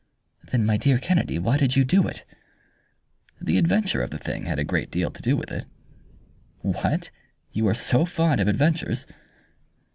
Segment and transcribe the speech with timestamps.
[0.45, 2.25] "Then, my dear Kennedy, why did you do it?"
[3.39, 5.65] "The adventure of the thing had a great deal to do with it."
[6.61, 7.11] "What!
[7.51, 9.05] You are so fond of adventures!"